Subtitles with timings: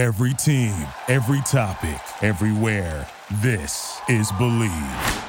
[0.00, 0.74] Every team,
[1.08, 3.06] every topic, everywhere.
[3.42, 5.24] This is Bleav.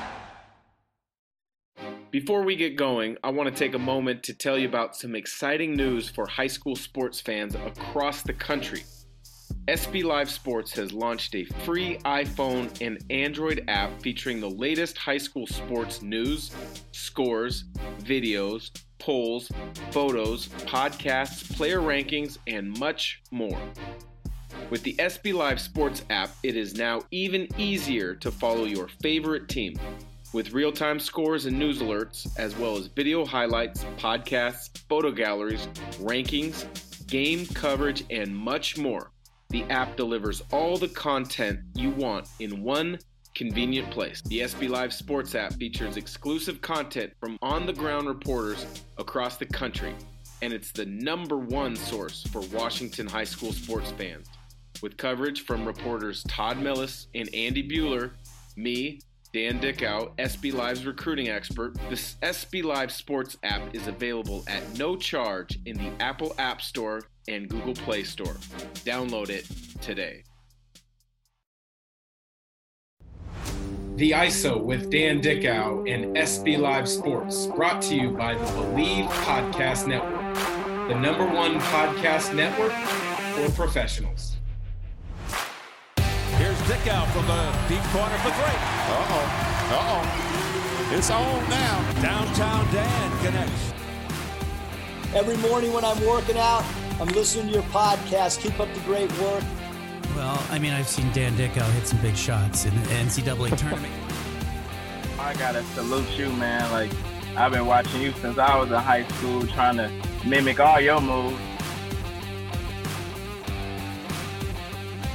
[2.10, 5.14] Before we get going, I want to take a moment to tell you about some
[5.14, 8.86] exciting news for high school sports fans across the country.
[9.68, 15.18] SB Live Sports has launched a free iPhone and Android app featuring the latest high
[15.18, 16.50] school sports news,
[16.94, 17.66] scores,
[18.00, 19.52] videos, polls,
[19.92, 23.60] photos, podcasts, player rankings, and much more.
[24.72, 29.50] With the SB Live Sports app, it is now even easier to follow your favorite
[29.50, 29.76] team.
[30.32, 35.68] With real time scores and news alerts, as well as video highlights, podcasts, photo galleries,
[36.00, 36.66] rankings,
[37.08, 39.12] game coverage, and much more,
[39.50, 42.98] the app delivers all the content you want in one
[43.36, 44.22] convenient place.
[44.22, 48.66] The SB Live Sports app features exclusive content from on the ground reporters
[48.98, 49.94] across the country,
[50.42, 54.30] and it's the number one source for Washington high school sports fans.
[54.82, 58.12] With coverage from reporters Todd Millis and Andy Bueller,
[58.56, 59.00] me,
[59.32, 64.96] Dan Dickau, SB Live's recruiting expert, this SB Live Sports app is available at no
[64.96, 68.34] charge in the Apple App Store and Google Play Store.
[68.84, 69.48] Download it
[69.82, 70.24] today.
[73.96, 79.08] The ISO with Dan Dickau and SB Live Sports, brought to you by the Bleav
[79.08, 80.34] Podcast Network,
[80.88, 82.72] the number one podcast network
[83.36, 84.31] for professionals.
[86.42, 88.58] Here's Dickau from the deep corner for three.
[88.98, 89.78] Uh-oh.
[89.78, 90.98] Uh-oh.
[90.98, 92.02] It's on now.
[92.02, 93.74] Downtown Dan connects.
[95.14, 96.66] Every morning when I'm working out,
[97.00, 98.42] I'm listening to your podcast.
[98.42, 99.44] Keep up the great work.
[100.16, 103.94] Well, I mean, I've seen Dan Dickau hit some big shots in the NCAA tournament.
[105.20, 106.72] I gotta salute you, man.
[106.72, 106.92] Like,
[107.38, 109.92] I've been watching you since I was in high school, trying to
[110.26, 111.38] mimic all your moves.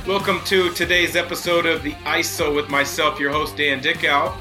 [0.07, 4.39] Welcome to today's episode of the ISO with myself, your host, Dan Dickau,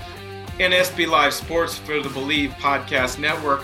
[0.60, 3.64] and SB Live Sports for the Bleav Podcast Network.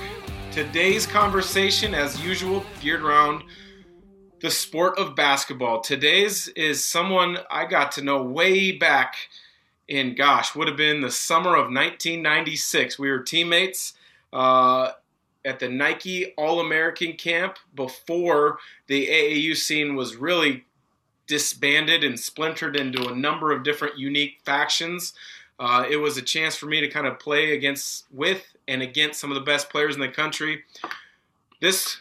[0.51, 3.43] Today's conversation, as usual, geared around
[4.39, 5.79] the sport of basketball.
[5.79, 9.13] Today's is someone I got to know way back
[9.87, 12.97] in, gosh, would have been the summer of 1996.
[12.97, 13.93] We were teammates
[14.33, 14.93] uh,
[15.45, 18.57] at the Nike All American Camp before
[18.87, 20.65] the AAU scene was really
[21.27, 25.13] disbanded and splintered into a number of different unique factions.
[25.59, 29.19] Uh, it was a chance for me to kind of play against, with, and against
[29.19, 30.63] some of the best players in the country.
[31.59, 31.97] This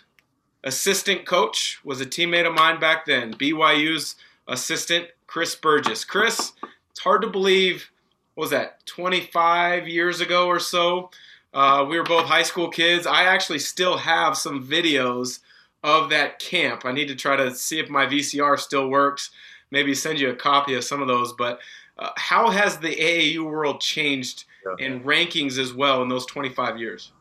[0.64, 4.16] assistant coach was a teammate of mine back then, BYU's
[4.48, 6.04] assistant, Chris Burgess.
[6.04, 6.53] Chris,
[6.91, 7.91] it's hard to believe,
[8.36, 11.10] was that, 25 years ago or so?
[11.53, 13.06] Uh, we were both high school kids.
[13.06, 15.41] I actually still have some videos
[15.82, 16.84] of that camp.
[16.84, 19.30] I need to try to see if my VCR still works.
[19.70, 21.32] Maybe send you a copy of some of those.
[21.32, 21.60] But
[21.98, 24.86] uh, how has the AAU world changed yeah.
[24.86, 27.12] in rankings as well in those 25 years?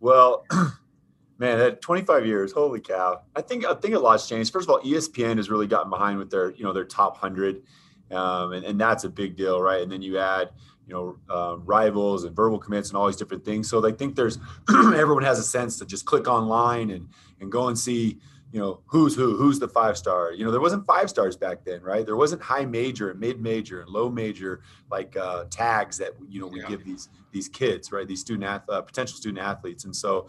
[0.00, 0.44] Well,
[1.38, 3.22] man, that 25 years, holy cow!
[3.36, 4.52] I think I think a lot's changed.
[4.52, 7.62] First of all, ESPN has really gotten behind with their you know their top hundred,
[8.10, 9.82] um, and, and that's a big deal, right?
[9.82, 10.50] And then you add
[10.86, 13.70] you know uh, rivals and verbal commits and all these different things.
[13.70, 14.38] So I think there's
[14.70, 17.08] everyone has a sense to just click online and
[17.42, 18.18] and go and see
[18.52, 20.32] you know who's who who's the five star.
[20.32, 22.04] You know there wasn't five stars back then right?
[22.04, 24.60] There wasn't high major and mid major and low major
[24.90, 26.68] like uh, tags that you know we yeah.
[26.68, 28.06] give these these kids right?
[28.06, 29.84] These student ath- uh, potential student athletes.
[29.84, 30.28] And so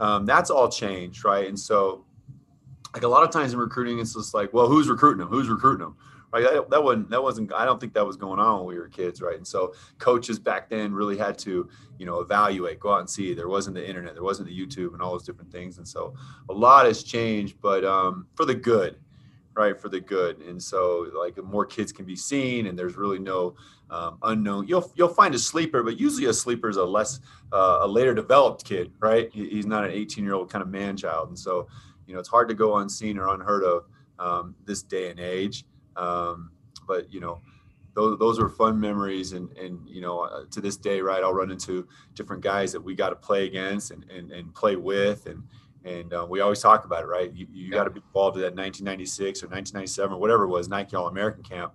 [0.00, 1.48] um, that's all changed right?
[1.48, 2.04] And so
[2.94, 5.48] like a lot of times in recruiting it's just like well who's recruiting them who's
[5.48, 5.96] recruiting them
[6.32, 6.44] right?
[6.44, 8.88] That, that wasn't that wasn't i don't think that was going on when we were
[8.88, 9.36] kids right?
[9.36, 11.68] And so coaches back then really had to
[11.98, 13.34] you know evaluate go out and see.
[13.34, 14.14] There wasn't the internet.
[14.14, 15.78] There wasn't the youtube and all those different things.
[15.78, 16.14] And so
[16.48, 18.96] a lot has changed but um, for the good
[19.56, 19.78] right?
[19.78, 20.38] For the good.
[20.42, 23.56] And so like more kids can be seen and there's really no
[23.90, 24.68] um, unknown.
[24.68, 27.20] You'll you'll find a sleeper but usually a sleeper is a less
[27.52, 29.28] uh, a later developed kid right?
[29.32, 31.28] He's not an 18 year old kind of man child.
[31.28, 31.66] And so
[32.10, 33.84] you know it's hard to go unseen or unheard of
[34.18, 35.64] um, this day and age
[35.96, 36.50] um,
[36.86, 37.40] but you know,
[37.94, 41.22] those those are fun memories, and and you know, uh, to this day, right?
[41.22, 44.76] I'll run into different guys that we got to play against and and, and play
[44.76, 45.42] with, and
[45.84, 47.32] and uh, we always talk about it, right?
[47.32, 47.70] You, you yeah.
[47.70, 51.08] got to be involved in that 1996 or 1997 or whatever it was Nike All
[51.08, 51.72] American Camp.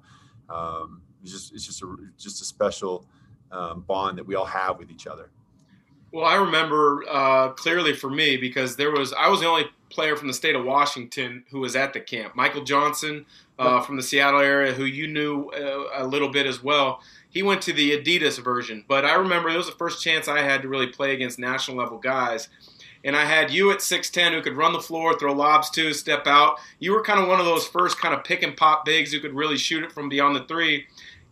[0.50, 3.08] Um, it's just it's just a just a special
[3.52, 5.32] um, bond that we all have with each other.
[6.12, 10.16] Well, I remember uh, clearly for me because there was I was the only player
[10.16, 12.36] from the state of Washington who was at the camp.
[12.36, 13.26] Michael Johnson
[13.58, 17.02] uh, from the Seattle area, who you knew uh, a little bit as well.
[17.30, 20.42] He went to the Adidas version, but I remember it was the first chance I
[20.42, 22.50] had to really play against national level guys.
[23.04, 26.26] and I had you at 6'10 who could run the floor, throw lobs too, step
[26.28, 26.58] out.
[26.80, 29.20] You were kind of one of those first kind of pick and pop bigs who
[29.20, 30.86] could really shoot it from beyond the three.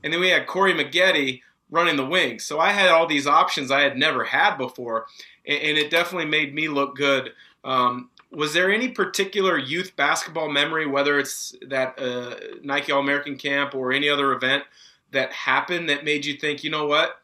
[0.03, 1.41] And then we had Corey Maggette
[1.73, 2.43] running the wings.
[2.43, 5.07] So I had all these options I had never had before,
[5.45, 7.33] and, it definitely made me look good.
[7.63, 13.37] Um, was there any particular youth basketball memory, whether it's that uh, Nike All American
[13.37, 14.63] camp or any other event
[15.11, 17.19] that happened that made you think, you know what,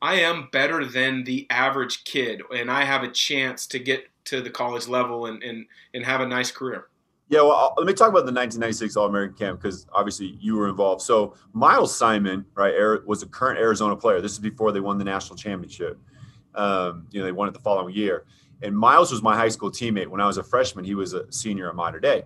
[0.00, 4.40] I am better than the average kid, and I have a chance to get to
[4.40, 6.88] the college level and and, and have a nice career?
[7.28, 10.68] Yeah, well, let me talk about the 1996 All American camp because obviously you were
[10.68, 11.00] involved.
[11.00, 12.74] So Miles Simon, right,
[13.06, 14.20] was a current Arizona player.
[14.20, 15.98] This is before they won the national championship.
[16.54, 18.26] Um, you know, they won it the following year.
[18.62, 20.84] And Miles was my high school teammate when I was a freshman.
[20.84, 22.24] He was a senior at Mater Dei.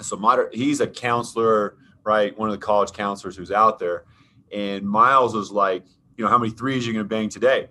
[0.00, 2.36] So Mater, he's a counselor, right?
[2.38, 4.04] One of the college counselors who's out there.
[4.52, 5.84] And Miles was like,
[6.16, 7.68] you know, how many threes are you going to bang today?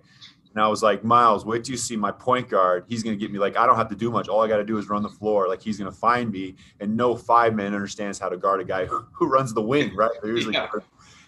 [0.56, 2.84] And I was like, Miles, wait till you see my point guard.
[2.88, 4.28] He's going to get me like, I don't have to do much.
[4.28, 5.48] All I got to do is run the floor.
[5.48, 6.56] Like he's going to find me.
[6.80, 9.94] And no five man understands how to guard a guy who, who runs the wing,
[9.94, 10.10] right?
[10.24, 10.68] usually yeah.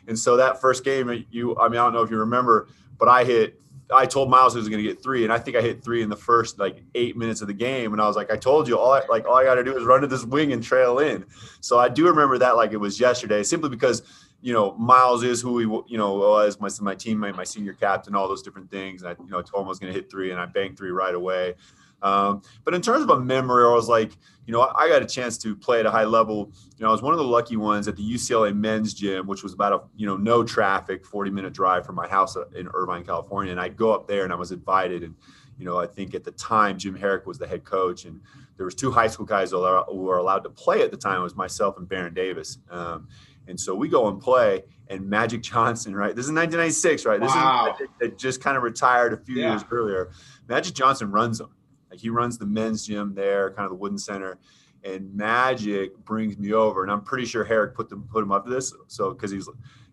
[0.07, 3.09] And so that first game, you, I mean, I don't know if you remember, but
[3.09, 3.61] I hit
[3.93, 6.03] I told Miles he was going to get three, and I think I hit three
[6.03, 7.93] in the first like eight minutes of the game.
[7.93, 9.77] And I was like, I told you, all I, like all I got to do
[9.77, 11.25] is run to this wing and trail in.
[11.61, 14.03] So I do remember that like it was yesterday, simply because
[14.41, 18.15] you know Miles is who he you know was my my teammate, my senior captain,
[18.15, 19.03] all those different things.
[19.03, 20.47] And I you know I told him I was going to hit three, and I
[20.47, 21.55] banked three right away.
[22.03, 24.13] Um, but in terms of a memory, I was like,
[24.47, 26.51] you know, I got a chance to play at a high level.
[26.77, 29.43] You know, I was one of the lucky ones at the UCLA men's gym, which
[29.43, 33.05] was about a, you know, no traffic, 40 minute drive from my house in Irvine,
[33.05, 33.53] California.
[33.53, 35.03] And I'd go up there and I was invited.
[35.03, 35.15] And,
[35.59, 38.07] you know, I think at the time, Jim Harrick was the head coach.
[38.07, 38.21] And
[38.57, 41.21] there was two high school guys who were allowed to play at the time.
[41.21, 42.59] It was myself and Baron Davis.
[42.71, 43.09] Um,
[43.49, 46.15] and so we go and play, and Magic Johnson, right?
[46.15, 47.21] This is 1996, right?
[47.21, 47.77] This wow.
[47.81, 49.51] is that just kind of retired a few yeah.
[49.51, 50.11] years earlier.
[50.49, 51.51] Magic Johnson runs them.
[51.91, 54.39] Like he runs the men's gym there, kind of the Wooden Center.
[54.85, 58.45] And Magic brings me over, and I'm pretty sure Harrick put them put him up
[58.45, 58.73] to this.
[58.87, 59.49] So because he's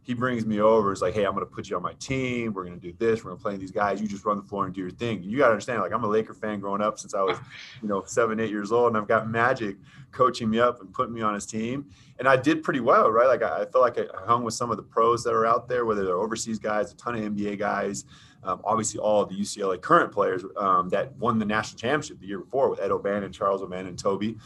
[0.06, 2.54] he brings me over, it's like, hey, I'm gonna put you on my team.
[2.54, 3.24] We're gonna do this.
[3.24, 4.00] We're gonna play these guys.
[4.00, 5.24] You just run the floor and do your thing.
[5.24, 7.40] You gotta understand, like I'm a Laker fan growing up since I was,
[7.82, 9.78] you know, seven, eight years old, and I've got Magic
[10.12, 11.90] coaching me up and putting me on his team.
[12.20, 13.28] And I did pretty well, right?
[13.28, 15.68] Like I, I felt like I hung with some of the pros that are out
[15.68, 18.06] there, whether they're overseas guys, a ton of NBA guys
[18.46, 22.40] um, obviously all the UCLA current players um, that won the national championship the year
[22.40, 24.38] before with Ed O'Bannon, Charles O'Bannon, and Toby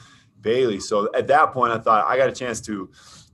[0.41, 0.79] Bailey.
[0.79, 2.89] So at that point, I thought I got a chance to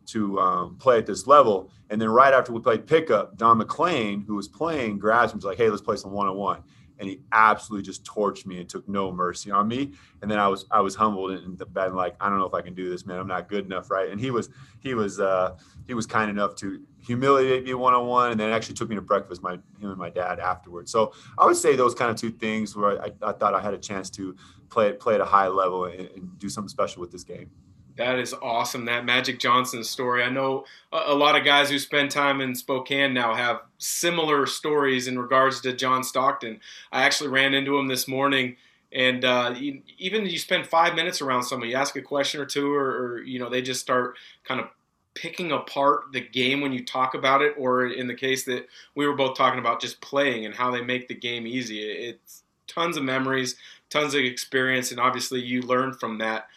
[0.08, 1.72] to um, play at this level.
[1.90, 5.46] And then right after we played pickup, Don MacLean, who was playing, grabs me, was
[5.46, 6.64] like, "Hey, let's play some one on one."
[7.00, 9.92] And he absolutely just torched me and took no mercy on me.
[10.22, 12.62] And then I was I was humbled and, and like, I don't know if I
[12.62, 13.20] can do this, man.
[13.20, 14.10] I'm not good enough, right?
[14.10, 14.50] And he was
[14.80, 15.58] he was uh,
[15.88, 18.96] he was kind enough to humiliate me one on one, and then actually took me
[18.96, 20.92] to breakfast, my him and my dad afterwards.
[20.92, 23.74] So I would say those kind of two things where I, I thought I had
[23.74, 24.36] a chance to
[24.70, 27.50] play play at a high level and, and, do something special with this game.
[27.98, 28.86] That is awesome.
[28.86, 30.24] That Magic Johnson story.
[30.24, 34.46] I know a, a lot of guys who spend time in Spokane now have similar
[34.46, 36.60] stories in regards to John Stockton.
[36.92, 38.58] I actually ran into him this morning
[38.96, 42.46] and uh, you, even you spend five minutes around someone, you ask a question or
[42.46, 44.68] two, or, or, you know they just start kind of
[45.14, 49.06] picking apart the game when you talk about it, or in the case that we
[49.06, 51.82] were both talking about, just playing and how they make the game easy.
[51.82, 53.58] It's tons of memories,
[53.90, 56.48] tons of experience, and obviously you learn from that.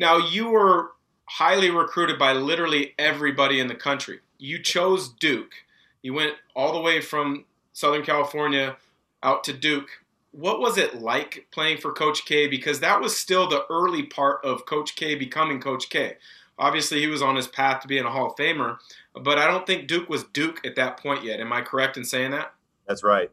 [0.00, 0.92] Now, you were
[1.26, 4.20] highly recruited by literally everybody in the country.
[4.38, 5.52] You chose Duke.
[6.00, 8.78] You went all the way from Southern California
[9.22, 9.90] out to Duke.
[10.30, 12.46] What was it like playing for Coach K?
[12.46, 16.16] Because that was still the early part of Coach K becoming Coach K.
[16.58, 18.78] Obviously, he was on his path to being a Hall of Famer,
[19.12, 21.40] but I don't think Duke was Duke at that point yet.
[21.40, 22.54] Am I correct in saying that?
[22.88, 23.30] That's right.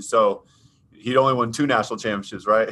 [0.00, 0.42] So
[0.92, 2.68] he'd only won two national championships, right?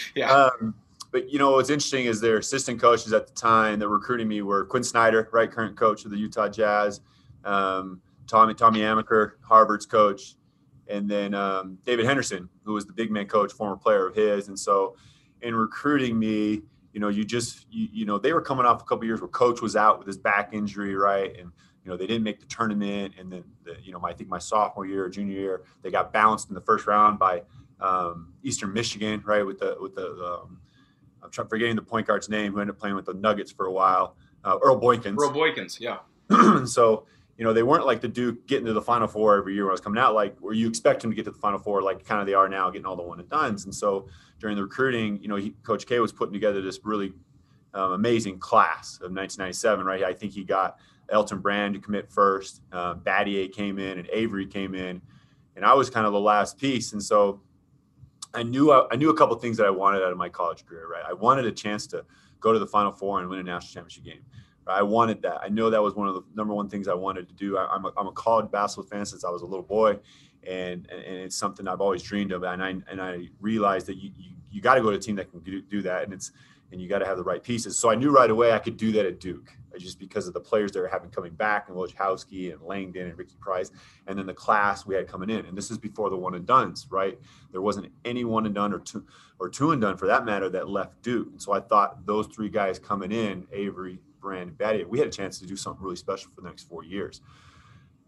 [0.14, 0.48] yeah.
[0.62, 0.74] Um,
[1.10, 4.42] but you know what's interesting is their assistant coaches at the time that recruiting me
[4.42, 7.00] were Quin Snyder, right, current coach of the Utah Jazz,
[7.44, 10.36] um, Tommy Tommy Amaker, Harvard's coach,
[10.88, 14.48] and then um, David Henderson, who was the big man coach, former player of his.
[14.48, 14.96] And so,
[15.42, 18.84] in recruiting me, you know, you just, you, you know, they were coming off a
[18.84, 21.36] couple years where coach was out with his back injury, right?
[21.38, 21.52] And,
[21.84, 23.14] you know, they didn't make the tournament.
[23.18, 25.90] And then, the, you know, my, I think my sophomore year or junior year, they
[25.90, 27.42] got bounced in the first round by
[27.80, 29.44] um, Eastern Michigan, right?
[29.44, 30.60] With the, with the, um,
[31.26, 33.66] I'm trying, forgetting the point guard's name who ended up playing with the Nuggets for
[33.66, 35.16] a while, uh, Earl Boykins.
[35.18, 35.98] Earl Boykins, yeah.
[36.64, 37.06] so,
[37.36, 39.70] you know, they weren't like the Duke getting to the Final Four every year when
[39.70, 41.82] I was coming out, like where you expect them to get to the Final Four,
[41.82, 43.64] like kind of they are now, getting all the one and dones.
[43.64, 47.12] And so, during the recruiting, you know, he, Coach K was putting together this really
[47.74, 50.02] um, amazing class of 1997, right?
[50.02, 50.78] I think he got
[51.10, 55.00] Elton Brand to commit first, uh, Battier came in, and Avery came in,
[55.54, 56.92] and I was kind of the last piece.
[56.92, 57.40] And so
[58.36, 60.64] I knew I, I knew a couple things that I wanted out of my college
[60.66, 60.88] career.
[60.88, 62.04] Right, I wanted a chance to
[62.40, 64.22] go to the Final Four and win a national championship game.
[64.68, 65.40] I wanted that.
[65.42, 67.56] I know that was one of the number one things I wanted to do.
[67.56, 69.98] I, am a, I'm a college basketball fan since I was a little boy,
[70.42, 72.42] and and it's something I've always dreamed of.
[72.42, 75.16] And I and I realized that you you, you got to go to a team
[75.16, 76.32] that can do, do that, and it's
[76.72, 77.78] and you got to have the right pieces.
[77.78, 80.40] So I knew right away I could do that at Duke, just because of the
[80.40, 83.70] players that were having coming back, and Wojciechowski and Langdon and Ricky Price,
[84.06, 85.46] and then the class we had coming in.
[85.46, 87.18] And this is before the one and dones, right?
[87.52, 89.04] There wasn't any one and done or two
[89.38, 91.28] or two and done for that matter that left Duke.
[91.30, 95.10] And so I thought those three guys coming in, Avery, Brand, Battier, we had a
[95.10, 97.20] chance to do something really special for the next four years.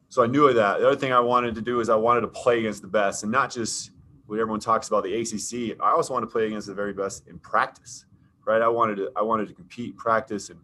[0.09, 0.81] So I knew of that.
[0.81, 3.23] The other thing I wanted to do is I wanted to play against the best,
[3.23, 3.91] and not just
[4.27, 5.79] what everyone talks about the ACC.
[5.81, 8.07] I also wanted to play against the very best in practice
[8.49, 8.63] right?
[8.63, 10.59] I wanted to I wanted to compete, practice, and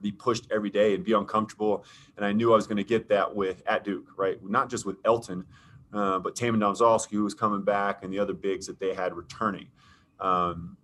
[0.00, 1.84] be pushed every day and be uncomfortable.
[2.16, 4.38] And I knew I was going to get that with at Duke, right?
[4.42, 5.44] Not just with Elton,
[5.92, 9.14] uh, but Taymon Domzalski, who was coming back, and the other bigs that they had
[9.14, 9.68] returning.
[10.20, 10.76] Um,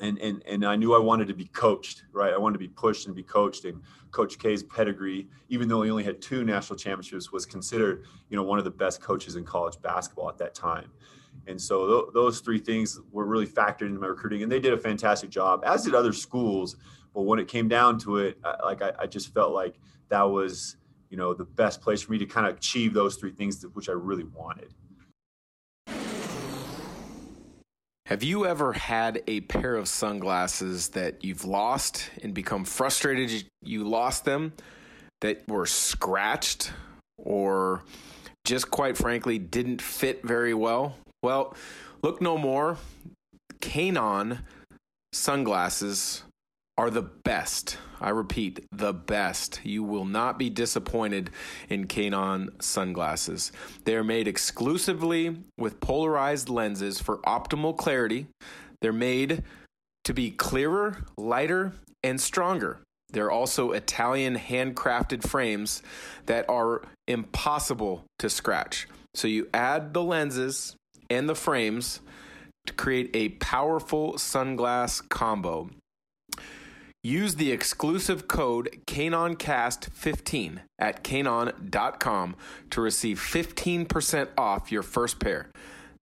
[0.00, 2.32] and, and, and I knew I wanted to be coached, right?
[2.32, 3.64] I wanted to be pushed and be coached.
[3.64, 3.80] And
[4.10, 8.42] Coach K's pedigree, even though he only had two national championships, was considered, you know,
[8.42, 10.90] one of the best coaches in college basketball at that time.
[11.46, 14.72] And so th- those three things were really factored into my recruiting, and they did
[14.72, 16.76] a fantastic job, as did other schools.
[17.14, 19.78] But when it came down to it, I, like I, I just felt like
[20.08, 20.76] that was,
[21.10, 23.88] you know, the best place for me to kind of achieve those three things, which
[23.88, 24.72] I really wanted.
[28.06, 33.84] Have you ever had a pair of sunglasses that you've lost and become frustrated you
[33.84, 34.52] lost them,
[35.22, 36.72] that were scratched
[37.16, 37.82] or
[38.44, 40.96] just quite frankly didn't fit very well?
[41.22, 41.54] Well,
[42.02, 42.76] look no more.
[43.60, 44.40] Kaenon
[45.12, 46.24] sunglasses
[46.78, 47.78] are the best.
[48.00, 49.60] I repeat, the best.
[49.62, 51.30] You will not be disappointed
[51.68, 53.52] in Kaenon sunglasses.
[53.84, 58.26] They are made exclusively with polarized lenses for optimal clarity.
[58.80, 59.44] They're made
[60.04, 62.80] to be clearer, lighter, and stronger.
[63.12, 65.82] They're also Italian handcrafted frames
[66.26, 68.88] that are impossible to scratch.
[69.14, 70.74] So you add the lenses
[71.10, 72.00] and the frames
[72.66, 75.70] to create a powerful sunglass combo.
[77.04, 82.36] Use the exclusive code KaenonCast15 at Kaenon.com
[82.70, 85.50] to receive 15% off your first pair.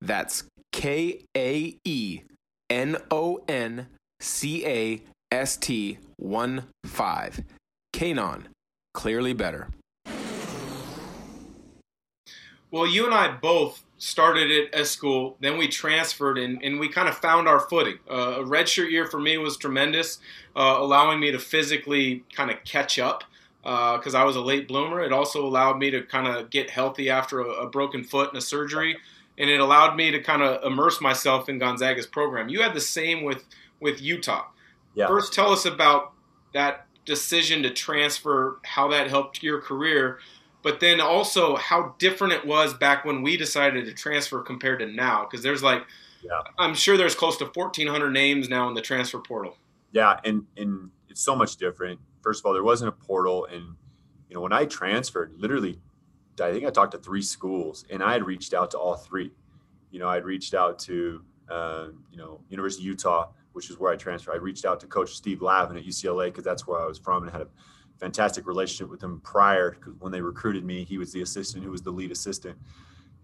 [0.03, 2.21] That's K A E
[2.69, 3.87] N O N
[4.21, 5.03] C A
[5.33, 7.45] S T 1 5.
[7.95, 8.45] Kaenon,
[8.93, 9.69] clearly better.
[12.71, 15.37] Well, you and I both started it at school.
[15.41, 17.99] Then we transferred and, and we kind of found our footing.
[18.11, 20.19] Uh, a redshirt year for me was tremendous,
[20.57, 23.25] uh, allowing me to physically kind of catch up
[23.63, 25.03] because uh, I was a late bloomer.
[25.03, 28.39] It also allowed me to kind of get healthy after a, a, broken foot and
[28.39, 28.97] a surgery.
[29.37, 32.49] And it allowed me to kind of immerse myself in Gonzaga's program.
[32.49, 33.45] You had the same with,
[33.81, 34.47] with Utah.
[34.95, 35.09] Yeah.
[35.09, 36.13] First, tell us about
[36.55, 40.21] that decision to transfer, how that helped your career
[40.63, 44.87] but then also how different it was back when we decided to transfer compared to
[44.87, 45.85] now because there's like
[46.23, 46.41] yeah.
[46.59, 49.57] i'm sure there's close to 1400 names now in the transfer portal.
[49.93, 51.99] Yeah and and it's so much different.
[52.23, 53.75] First of all there wasn't a portal and
[54.29, 55.81] you know when i transferred literally
[56.41, 59.33] i think i talked to three schools and i had reached out to all three.
[59.91, 63.93] You know i'd reached out to uh, you know university of utah which is where
[63.93, 64.33] i transferred.
[64.33, 67.25] I reached out to coach steve lavin at ucla because that's where i was from
[67.25, 67.49] and had a
[68.01, 71.71] fantastic relationship with him prior because when they recruited me, he was the assistant who
[71.71, 72.57] was the lead assistant.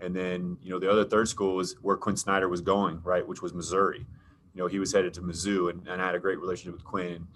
[0.01, 3.27] And then, you know, the other third school was where Quin Snyder was going, right,
[3.27, 4.07] which was Missouri.
[4.55, 6.85] You know, he was headed to Mizzou and, and I had a great relationship with
[6.85, 7.27] Quin.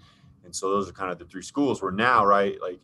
[0.45, 2.79] And so those are kind of the three schools where now, right, like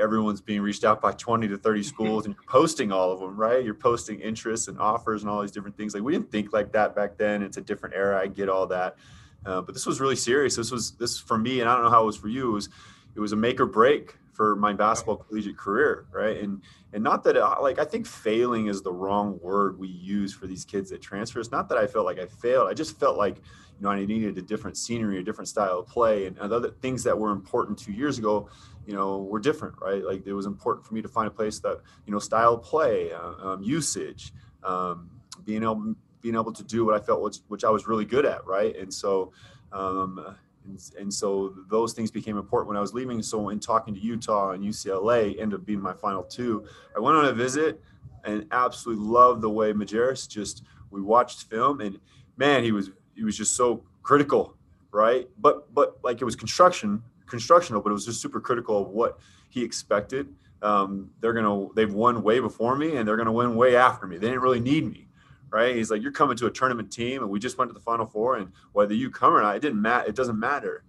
[0.00, 3.36] everyone's being reached out by 20 to 30 schools and you're posting all of them,
[3.36, 3.64] right?
[3.64, 5.94] You're posting interests and offers and all these different things.
[5.94, 7.42] Like we didn't think like that back then.
[7.42, 8.20] It's a different era.
[8.20, 8.96] I get all that.
[9.44, 10.56] Uh, but this was really serious.
[10.56, 12.50] This was this for me, and I don't know how it was for you.
[12.50, 12.68] It was
[13.14, 16.38] it was a make or break for my basketball collegiate career, right?
[16.38, 20.32] And and not that uh, like I think failing is the wrong word we use
[20.32, 21.38] for these kids that transfer.
[21.38, 22.68] It's not that I felt like I failed.
[22.68, 25.86] I just felt like you know I needed a different scenery, a different style of
[25.86, 28.48] play, and other things that were important two years ago,
[28.86, 30.02] you know, were different, right?
[30.02, 32.62] Like it was important for me to find a place that you know style of
[32.62, 34.32] play, uh, um, usage,
[34.64, 35.10] um,
[35.44, 38.24] being able being able to do what I felt was which I was really good
[38.24, 38.74] at, right?
[38.76, 39.32] And so.
[39.72, 43.22] Um, and, and, so those things became important when I was leaving.
[43.22, 46.66] So in talking to Utah and UCLA, ended up being my final two.
[46.96, 47.82] I went on a visit
[48.24, 51.98] and absolutely loved the way Majerus just we watched film and
[52.36, 54.56] man, he was he was just so critical,
[54.90, 55.28] right?
[55.38, 59.18] But but like it was construction constructional, but it was just super critical of what
[59.48, 60.28] he expected.
[60.60, 64.18] Um, they're gonna they've won way before me and they're gonna win way after me.
[64.18, 65.08] They didn't really need me,
[65.52, 65.76] right?
[65.76, 68.06] He's like, you're coming to a tournament team, and we just went to the Final
[68.06, 70.08] Four, and whether you come or not, it didn't matter.
[70.08, 70.82] It doesn't matter.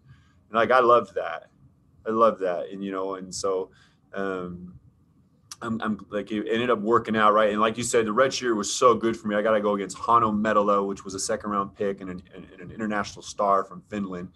[0.49, 1.47] And like I loved that.
[2.07, 3.71] I love that, and you know, and so.
[4.13, 4.75] Um,
[5.63, 8.33] I'm, I'm, like it ended up working out right, and like you said, the red
[8.33, 9.35] shirt was so good for me.
[9.35, 12.23] I got to go against Hanno Mottola, which was a second round pick and an,
[12.35, 14.27] and an international star from Finland.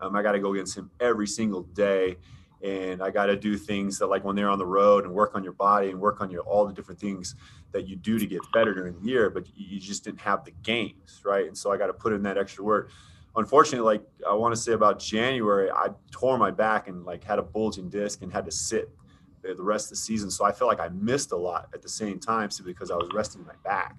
[0.00, 2.16] Um, I got to go against him every single day,
[2.62, 5.34] and I got to do things that like when they're on the road and work
[5.34, 7.34] on your body and work on your all the different things
[7.72, 10.50] that you do to get better during the year, but you just didn't have the
[10.62, 11.46] games, right?
[11.46, 12.90] And so I got to put in that extra work.
[13.36, 17.38] Unfortunately, like I want to say about January, I tore my back and like had
[17.38, 18.90] a bulging disc and had to sit
[19.42, 20.30] the rest of the season.
[20.30, 22.96] So I felt like I missed a lot at the same time simply because I
[22.96, 23.96] was resting my back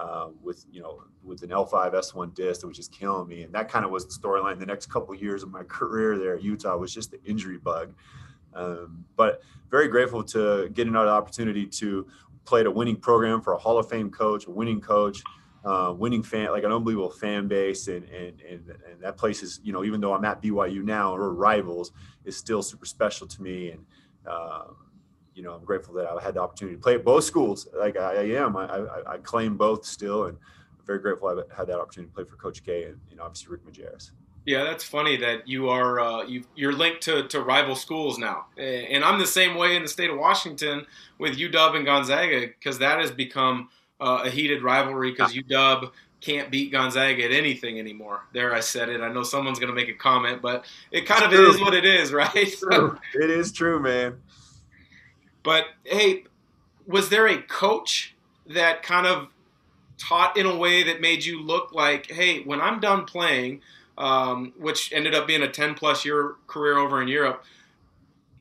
[0.00, 3.42] uh, with, you know, with an L5 S1 disc that was just killing me.
[3.42, 4.58] And that kind of was the storyline.
[4.58, 7.58] The next couple of years of my career there at Utah was just the injury
[7.58, 7.94] bug.
[8.54, 12.06] Um, but very grateful to get another opportunity to
[12.44, 15.22] play at a winning program for a Hall of Fame coach, a winning coach,
[15.64, 17.86] uh, winning fan, like an unbelievable fan base.
[17.88, 21.14] And, and, and, and that place is, you know, even though I'm at BYU now,
[21.14, 21.92] we're rivals,
[22.24, 23.72] is still super special to me.
[23.72, 23.84] And,
[24.26, 24.76] um,
[25.40, 27.66] you know, I'm grateful that I had the opportunity to play at both schools.
[27.74, 30.36] Like I, I am, I, I, I, claim both still, and
[30.78, 33.22] I'm very grateful I had that opportunity to play for Coach K and you know,
[33.22, 34.10] obviously Rick Majerus.
[34.44, 38.48] Yeah, that's funny that you are uh, you you're linked to, to rival schools now,
[38.58, 40.84] and I'm the same way in the state of Washington
[41.18, 46.50] with UW and Gonzaga because that has become uh, a heated rivalry because UW can't
[46.50, 48.24] beat Gonzaga at anything anymore.
[48.34, 49.00] There, I said it.
[49.00, 51.86] I know someone's going to make a comment, but it kind of is what it
[51.86, 52.30] is, right?
[52.34, 54.20] it is true, man.
[55.42, 56.24] But hey,
[56.86, 58.14] was there a coach
[58.46, 59.28] that kind of
[59.98, 63.60] taught in a way that made you look like, hey, when I'm done playing,
[63.98, 67.44] um, which ended up being a 10 plus year career over in Europe,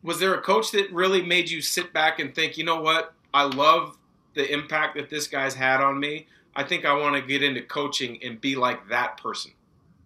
[0.02, 3.14] was there a coach that really made you sit back and think, you know what,
[3.34, 3.98] I love
[4.34, 6.28] the impact that this guy's had on me.
[6.56, 9.52] I think I want to get into coaching and be like that person.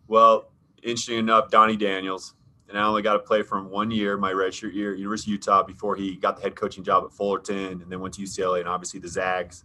[0.07, 0.45] Well,
[0.81, 2.33] interesting enough, Donnie Daniels
[2.73, 5.33] and I only got to play for him one year, my redshirt year, University of
[5.33, 8.61] Utah, before he got the head coaching job at Fullerton, and then went to UCLA
[8.61, 9.63] and obviously the Zags.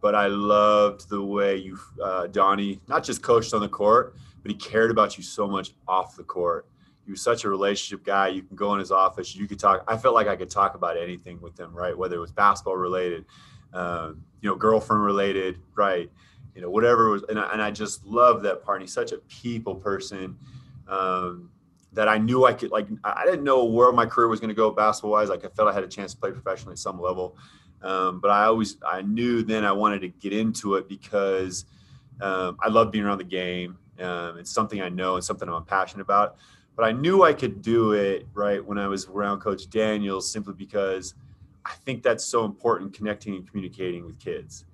[0.00, 4.52] But I loved the way you, uh, Donnie, not just coached on the court, but
[4.52, 6.68] he cared about you so much off the court.
[7.04, 8.28] He was such a relationship guy.
[8.28, 9.82] You can go in his office, you could talk.
[9.88, 11.96] I felt like I could talk about anything with him, right?
[11.98, 13.24] Whether it was basketball related,
[13.72, 16.08] um, you know, girlfriend related, right?
[16.54, 17.24] You know, whatever was.
[17.28, 18.80] And I, and I just love that part.
[18.80, 20.36] He's such a people person.
[20.86, 21.48] Um,
[21.94, 24.54] that I knew I could like I didn't know where my career was going to
[24.54, 25.28] go basketball wise.
[25.28, 27.36] Like I felt I had a chance to play professionally at some level,
[27.82, 31.66] um, but I always I knew then I wanted to get into it because
[32.20, 33.78] um, I love being around the game.
[34.00, 36.36] Um, it's something I know and something I'm passionate about.
[36.74, 40.54] But I knew I could do it right when I was around Coach Daniels, simply
[40.54, 41.14] because
[41.66, 44.64] I think that's so important connecting and communicating with kids.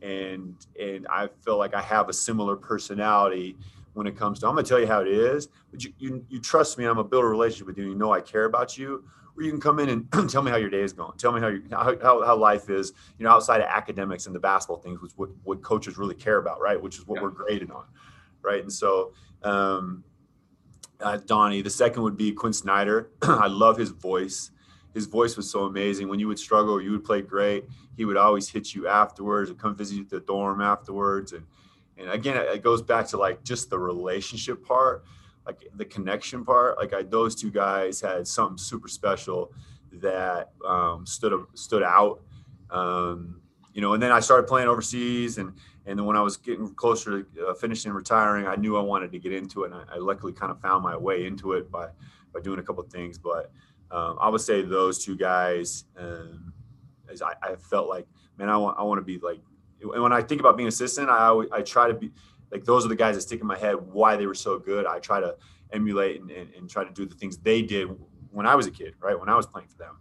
[0.00, 3.56] And and I feel like I have a similar personality
[3.94, 6.40] when it comes to I'm gonna tell you how it is, but you you, you
[6.40, 6.84] trust me.
[6.84, 7.84] I'm gonna build a relationship with you.
[7.84, 9.04] You know I care about you.
[9.36, 11.18] Or you can come in and tell me how your day is going.
[11.18, 12.92] Tell me how, you, how, how life is.
[13.18, 16.38] You know, outside of academics and the basketball things, which what what coaches really care
[16.38, 16.80] about, right?
[16.80, 17.22] Which is what yeah.
[17.22, 17.84] we're graded on,
[18.42, 18.62] right?
[18.62, 19.12] And so.
[19.42, 20.04] Um,
[21.00, 21.62] uh, Donnie.
[21.62, 23.10] The second would be Quin Snyder.
[23.22, 24.50] I love his voice.
[24.94, 26.08] His voice was so amazing.
[26.08, 27.64] When you would struggle you would play great,
[27.96, 31.32] he would always hit you afterwards or come visit you at the dorm afterwards.
[31.32, 31.44] And
[31.98, 35.04] and again it goes back to like just the relationship part
[35.46, 36.78] like the connection part.
[36.78, 39.52] Like I, those two guys had something super special
[39.92, 42.20] that um, stood stood out
[42.70, 43.40] um,
[43.72, 45.52] you know and then i started playing overseas and
[45.86, 49.12] and then when i was getting closer to uh, finishing retiring i knew i wanted
[49.12, 51.70] to get into it and I, I, luckily kind of found my way into it
[51.70, 51.88] by
[52.32, 53.18] by doing a couple things.
[53.18, 53.52] But
[53.90, 56.52] um, i would say those two guys um,
[57.10, 58.06] as I, I felt like
[58.38, 59.40] man i want i want to be like
[59.92, 62.10] and when I think about being assistant, I always, I try to be
[62.50, 64.86] like those are the guys that stick in my head why they were so good.
[64.86, 65.36] I try to
[65.72, 67.88] emulate and, and, and try to do the things they did
[68.30, 69.18] when I was a kid, right?
[69.18, 69.96] When I was playing for them.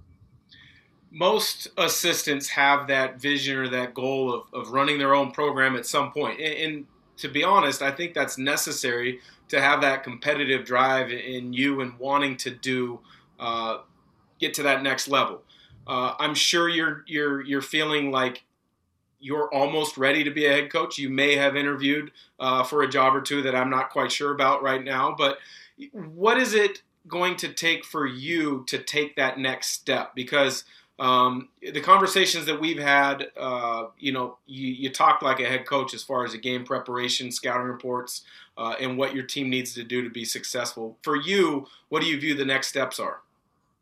[1.11, 5.85] Most assistants have that vision or that goal of, of running their own program at
[5.85, 6.39] some point.
[6.39, 6.85] And, and
[7.17, 9.19] to be honest, I think that's necessary
[9.49, 12.99] to have that competitive drive in you and wanting to do
[13.39, 13.79] uh,
[14.39, 15.43] get to that next level.
[15.85, 18.43] Uh, I'm sure you're you're you're feeling like
[19.23, 20.97] you're almost ready to be a head coach.
[20.97, 24.33] You may have interviewed uh, for a job or two that I'm not quite sure
[24.33, 25.37] about right now, but
[25.93, 30.13] what is it going to take for you to take that next step?
[30.13, 30.65] Because
[30.99, 35.65] um, the conversations that we've had, uh, you know, you, you talk like a head
[35.65, 38.23] coach as far as the game preparation, scouting reports,
[38.57, 40.97] uh, and what your team needs to do to be successful.
[41.01, 43.21] For you, what do you view the next steps are?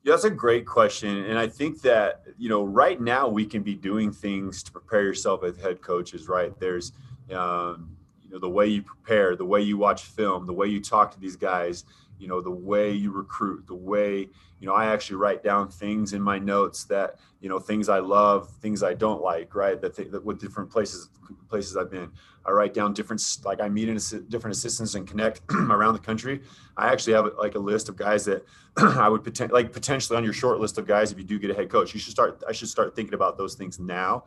[0.04, 1.26] Yeah, that's a great question.
[1.26, 5.04] And I think that, you know, right now we can be doing things to prepare
[5.04, 6.58] yourself as head coaches, right?
[6.60, 6.92] There's,
[7.32, 10.82] um, you know, the way you prepare, the way you watch film, the way you
[10.82, 11.86] talk to these guys,
[12.22, 14.30] you know, the way you recruit, the way,
[14.60, 17.98] you know, I actually write down things in my notes that, you know, things I
[17.98, 19.82] love, things I don't like, right?
[19.82, 21.10] That, th- that with different places,
[21.50, 22.12] places I've been.
[22.46, 23.98] I write down different, like I meet in
[24.30, 26.42] different assistants and connect around the country.
[26.78, 28.46] I actually have like a list of guys that
[28.78, 31.50] I would potentially, like potentially on your short list of guys, if you do get
[31.50, 34.26] a head coach, you should start, I should start thinking about those things now.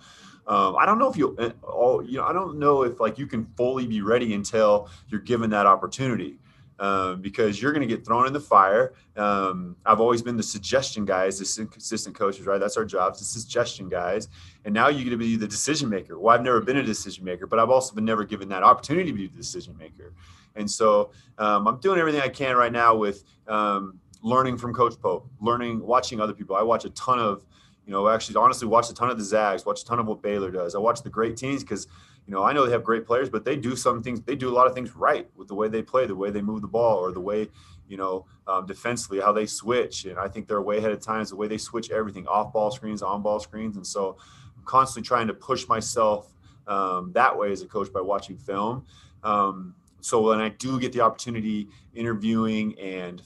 [0.49, 3.29] Um, I don't know if you, all, you know, I don't know if like you
[3.29, 6.39] can fully be ready until you're given that opportunity
[6.79, 8.95] um, because you're going to get thrown in the fire.
[9.17, 12.59] Um, I've always been the suggestion guys, the consistent coaches, right?
[12.59, 14.29] That's our jobs, the suggestion guys.
[14.65, 16.19] And now you're going to be the decision maker.
[16.19, 19.11] Well, I've never been a decision maker, but I've also been never given that opportunity
[19.11, 20.13] to be the decision maker.
[20.57, 24.95] And so um, I'm doing everything I can right now with um, learning from Coach
[25.01, 26.57] Pope, learning, watching other people.
[26.57, 27.45] I watch a ton of,
[27.87, 30.23] you know, actually, honestly, watch a ton of the Zags, watch a ton of what
[30.23, 30.75] Baylor does.
[30.75, 31.87] I watch the great teams because–
[32.27, 34.23] you know, I know they have great players, but they do some things.
[34.23, 36.41] They do a lot of things right with the way they play, the way they
[36.41, 37.49] move the ball, or the way,
[37.87, 40.07] you know, um, defensively how they switch.
[40.07, 42.71] And I think they're way ahead of times the way they switch everything, off ball
[42.71, 43.77] screens, on ball screens.
[43.77, 44.17] And so,
[44.57, 46.33] I'm constantly trying to push myself
[46.67, 48.87] um, that way as a coach by watching film.
[49.23, 53.23] Um, so when I do get the opportunity interviewing and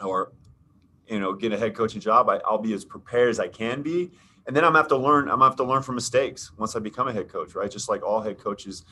[0.00, 0.32] or
[1.06, 3.82] you know get a head coaching job, I, I'll be as prepared as I can
[3.82, 4.10] be
[4.48, 5.24] and then I'm gonna have to learn.
[5.24, 7.70] I'm gonna have to learn from mistakes once I become a head coach, right?
[7.70, 8.84] Just like all head coaches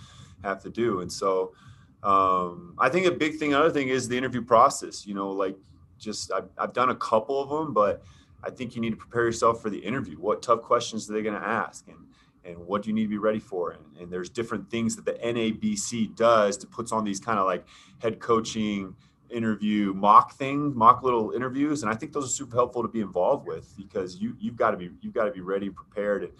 [0.44, 1.00] have to do.
[1.00, 1.54] And so,
[2.02, 5.06] um, I think a big thing, another thing is the interview process.
[5.06, 5.56] You know, like
[5.98, 8.02] just I've, I've done a couple of them, but
[8.44, 10.16] I think you need to prepare yourself for the interview.
[10.16, 11.96] What tough questions are they going to ask, and
[12.44, 13.70] and what do you need to be ready for?
[13.70, 17.46] And, and there's different things that the NABC does to puts on these kind of
[17.46, 17.64] like
[17.98, 18.94] head coaching
[19.30, 23.00] interview mock thing, mock little interviews, and I think those are super helpful to be
[23.00, 26.24] involved with because you you've got to be you've got to be ready and prepared
[26.24, 26.32] and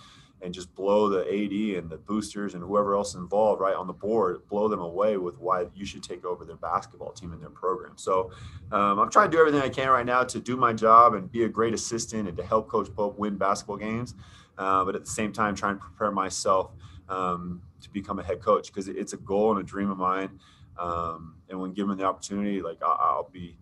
[0.43, 3.93] and just blow the AD and the boosters and whoever else involved right on the
[3.93, 7.51] board, blow them away with why you should take over their basketball team and their
[7.51, 7.93] program.
[7.97, 8.31] So
[8.71, 11.31] um, I'm trying to do everything I can right now to do my job and
[11.31, 14.15] be a great assistant and to help Coach Pope win basketball games,
[14.59, 16.73] uh, but at the same time trying to prepare myself
[17.09, 20.39] um, to become a head coach because it's a goal and a dream of mine.
[20.79, 23.57] Um, and when given the opportunity, like I'll, I'll be,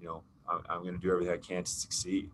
[0.00, 2.30] you know, I'm, I'm going to do everything I can to succeed.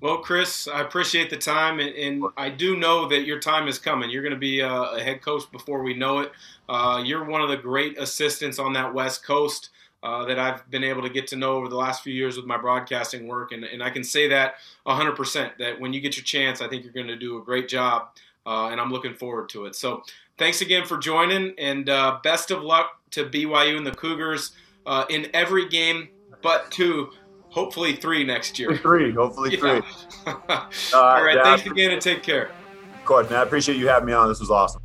[0.00, 3.80] Well, Chris, I appreciate the time, and, and, I do know that your time is
[3.80, 4.10] coming.
[4.10, 6.30] You're going to be a, a head coach before we know it.
[6.68, 9.70] Uh, you're one of the great assistants on that West Coast
[10.04, 12.46] uh, that I've been able to get to know over the last few years with
[12.46, 14.54] my broadcasting work, and, and I can say that
[14.86, 15.58] 100%.
[15.58, 18.10] That when you get your chance, I think you're going to do a great job,
[18.46, 19.74] uh, and I'm looking forward to it.
[19.74, 20.04] So,
[20.38, 24.52] thanks again for joining, and uh, best of luck to BYU and the Cougars
[24.86, 26.08] uh, in every game
[26.42, 27.10] but two,
[27.48, 28.76] hopefully three next year.
[28.76, 29.82] Three, hopefully three.
[30.26, 30.32] uh,
[30.94, 32.50] All right, thanks again and take care.
[32.94, 33.40] Of course, man.
[33.40, 34.28] I appreciate you having me on.
[34.28, 34.82] This was awesome.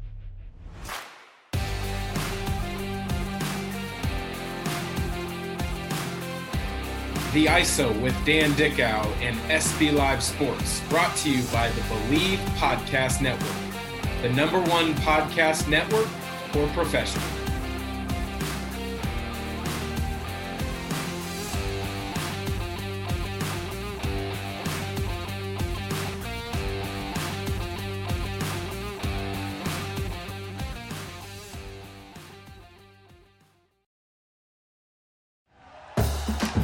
[7.34, 12.38] The ISO with Dan Dickau and SB Live Sports, brought to you by the Bleav
[12.58, 13.73] Podcast Network,
[14.24, 16.08] the number one podcast network
[16.54, 17.28] for professionals.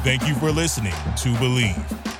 [0.02, 2.09] Thank you for listening to Bleav.